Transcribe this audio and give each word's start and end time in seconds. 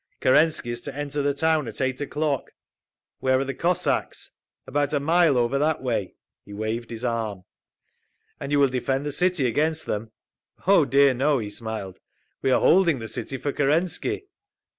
Kerensky 0.19 0.71
is 0.71 0.81
to 0.81 0.95
enter 0.95 1.21
the 1.21 1.31
town 1.35 1.67
at 1.67 1.79
eight 1.79 2.01
o'clock." 2.01 2.53
"Where 3.19 3.37
are 3.37 3.45
the 3.45 3.53
Cossacks?" 3.53 4.31
"About 4.65 4.93
a 4.93 4.99
mile 4.99 5.37
over 5.37 5.59
that 5.59 5.83
way." 5.83 6.15
He 6.43 6.53
waved 6.53 6.89
his 6.89 7.05
arm. 7.05 7.43
"And 8.39 8.51
you 8.51 8.59
will 8.59 8.67
defend 8.69 9.05
the 9.05 9.11
city 9.11 9.45
against 9.45 9.85
them?" 9.85 10.09
"Oh 10.65 10.85
dear 10.85 11.13
no." 11.13 11.37
He 11.37 11.51
smiled. 11.51 11.99
"We 12.41 12.49
are 12.49 12.61
holding 12.61 12.97
the 12.97 13.07
city 13.07 13.37
for 13.37 13.53
Kerensky." 13.53 14.23